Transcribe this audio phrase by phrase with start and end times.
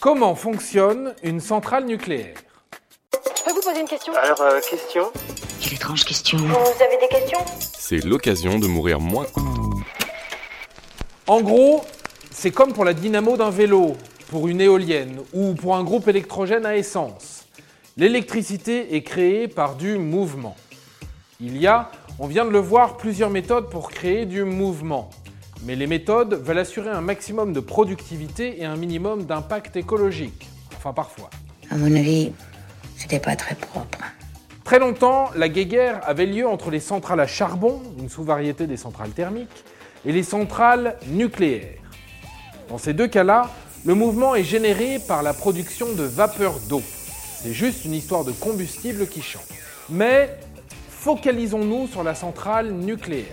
[0.00, 2.34] Comment fonctionne une centrale nucléaire
[3.12, 5.12] Je peux vous poser une question Alors, euh, question
[5.60, 6.38] Quelle étrange question.
[6.38, 9.26] Vous avez des questions C'est l'occasion de mourir moins.
[11.26, 11.84] En gros,
[12.30, 13.94] c'est comme pour la dynamo d'un vélo,
[14.30, 17.44] pour une éolienne ou pour un groupe électrogène à essence.
[17.98, 20.56] L'électricité est créée par du mouvement.
[21.42, 25.10] Il y a, on vient de le voir, plusieurs méthodes pour créer du mouvement.
[25.64, 30.48] Mais les méthodes veulent assurer un maximum de productivité et un minimum d'impact écologique.
[30.76, 31.28] Enfin parfois.
[31.70, 32.32] À mon avis,
[32.96, 33.98] c'était pas très propre.
[34.64, 39.10] Très longtemps, la guéguerre avait lieu entre les centrales à charbon, une sous-variété des centrales
[39.10, 39.64] thermiques,
[40.06, 41.80] et les centrales nucléaires.
[42.68, 43.50] Dans ces deux cas-là,
[43.84, 46.82] le mouvement est généré par la production de vapeur d'eau.
[47.42, 49.42] C'est juste une histoire de combustible qui change.
[49.88, 50.38] Mais
[50.88, 53.26] focalisons-nous sur la centrale nucléaire.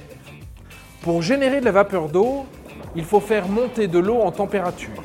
[1.01, 2.45] Pour générer de la vapeur d'eau,
[2.95, 5.03] il faut faire monter de l'eau en température.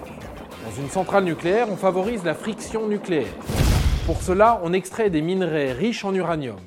[0.65, 3.33] Dans une centrale nucléaire, on favorise la friction nucléaire.
[4.07, 6.61] Pour cela, on extrait des minerais riches en uranium.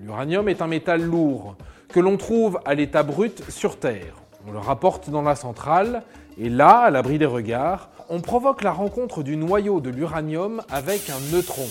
[0.00, 1.56] L'uranium est un métal lourd
[1.88, 4.16] que l'on trouve à l'état brut sur Terre.
[4.46, 6.02] On le rapporte dans la centrale
[6.38, 11.08] et là, à l'abri des regards, on provoque la rencontre du noyau de l'uranium avec
[11.08, 11.66] un neutron.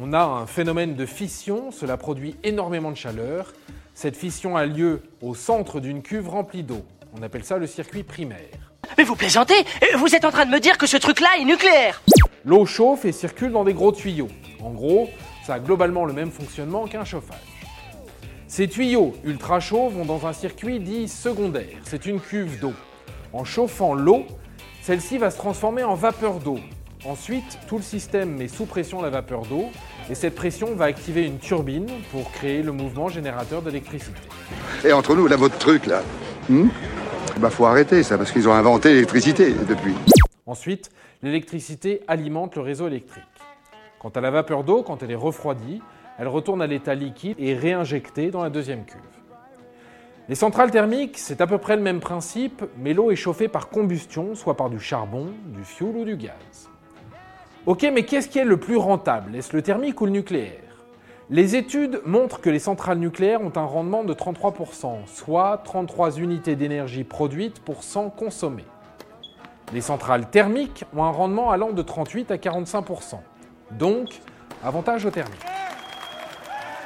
[0.00, 3.54] On a un phénomène de fission, cela produit énormément de chaleur.
[3.96, 6.84] Cette fission a lieu au centre d'une cuve remplie d'eau.
[7.18, 8.74] On appelle ça le circuit primaire.
[8.98, 9.54] Mais vous plaisantez
[9.96, 12.02] Vous êtes en train de me dire que ce truc-là est nucléaire
[12.44, 14.28] L'eau chauffe et circule dans des gros tuyaux.
[14.62, 15.08] En gros,
[15.46, 17.40] ça a globalement le même fonctionnement qu'un chauffage.
[18.48, 21.78] Ces tuyaux ultra chauds vont dans un circuit dit secondaire.
[21.84, 22.74] C'est une cuve d'eau.
[23.32, 24.26] En chauffant l'eau,
[24.82, 26.58] celle-ci va se transformer en vapeur d'eau.
[27.08, 29.66] Ensuite, tout le système met sous pression la vapeur d'eau
[30.10, 34.18] et cette pression va activer une turbine pour créer le mouvement générateur d'électricité.
[34.84, 36.02] Et entre nous, là, votre truc, là,
[36.48, 36.68] hmm
[37.38, 39.94] bah faut arrêter ça, parce qu'ils ont inventé l'électricité depuis.
[40.46, 40.90] Ensuite,
[41.22, 43.24] l'électricité alimente le réseau électrique.
[44.00, 45.82] Quant à la vapeur d'eau, quand elle est refroidie,
[46.18, 49.00] elle retourne à l'état liquide et est réinjectée dans la deuxième cuve.
[50.28, 53.68] Les centrales thermiques, c'est à peu près le même principe, mais l'eau est chauffée par
[53.68, 56.70] combustion, soit par du charbon, du fioul ou du gaz.
[57.66, 59.34] Ok, mais qu'est-ce qui est le plus rentable?
[59.34, 60.62] Est-ce le thermique ou le nucléaire?
[61.30, 66.54] Les études montrent que les centrales nucléaires ont un rendement de 33%, soit 33 unités
[66.54, 68.64] d'énergie produites pour 100 consommées.
[69.72, 73.16] Les centrales thermiques ont un rendement allant de 38 à 45%.
[73.72, 74.10] Donc,
[74.62, 75.44] avantage au thermique.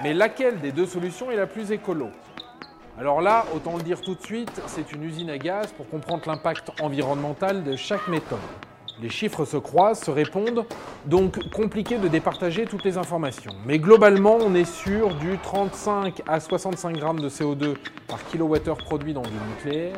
[0.02, 2.08] Mais laquelle des deux solutions est la plus écolo?
[2.98, 6.22] Alors là, autant le dire tout de suite, c'est une usine à gaz pour comprendre
[6.26, 8.38] l'impact environnemental de chaque méthode.
[9.02, 10.66] Les chiffres se croisent, se répondent,
[11.06, 13.52] donc compliqué de départager toutes les informations.
[13.64, 17.76] Mais globalement, on est sur du 35 à 65 grammes de CO2
[18.08, 19.96] par kilowattheure produit dans du nucléaire,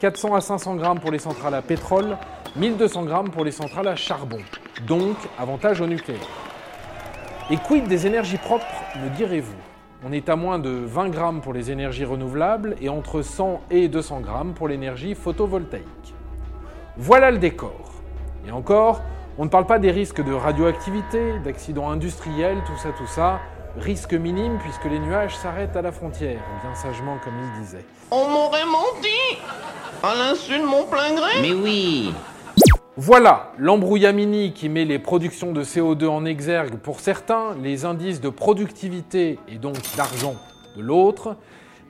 [0.00, 2.18] 400 à 500 grammes pour les centrales à pétrole,
[2.56, 4.40] 1200 grammes pour les centrales à charbon.
[4.86, 6.20] Donc, avantage au nucléaire.
[7.50, 8.66] Et quid des énergies propres,
[9.02, 9.56] me direz-vous?
[10.04, 13.88] On est à moins de 20 grammes pour les énergies renouvelables et entre 100 et
[13.88, 16.14] 200 grammes pour l'énergie photovoltaïque.
[16.96, 18.01] Voilà le décor.
[18.46, 19.02] Et encore,
[19.38, 23.40] on ne parle pas des risques de radioactivité, d'accidents industriels, tout ça, tout ça.
[23.78, 27.84] Risque minime puisque les nuages s'arrêtent à la frontière, bien sagement comme il disait.
[28.10, 29.38] On m'aurait menti
[30.02, 32.12] À l'insu de mon plein gré Mais oui
[32.98, 38.28] voilà l'embrouillamini qui met les productions de CO2 en exergue pour certains, les indices de
[38.28, 40.34] productivité et donc d'argent
[40.76, 41.36] de l'autre,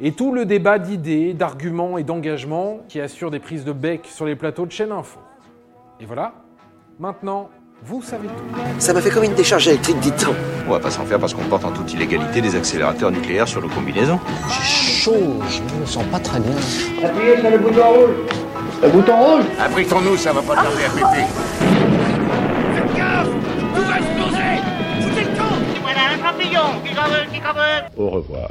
[0.00, 4.26] et tout le débat d'idées, d'arguments et d'engagements qui assure des prises de bec sur
[4.26, 5.18] les plateaux de chaîne info.
[6.02, 6.32] Et voilà,
[6.98, 7.48] maintenant,
[7.84, 8.80] vous savez tout.
[8.80, 10.34] Ça m'a fait comme une décharge électrique, dites-on.
[10.66, 13.62] On va pas s'en faire parce qu'on porte en toute illégalité des accélérateurs nucléaires sur
[13.62, 14.18] nos combinaisons.
[14.48, 16.56] J'ai chaud, je me sens pas très bien.
[17.04, 18.10] Appuyez sur le bouton rouge.
[18.82, 21.26] Le bouton rouge Abritons-nous, ça va pas tarder à péter.
[22.74, 23.28] Faites gaffe
[23.76, 24.62] Tout va exploser
[25.02, 26.92] Foutez le camp Voilà un champignon qui.
[27.96, 28.50] Au revoir.